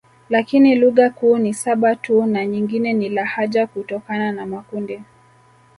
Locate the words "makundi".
4.45-5.01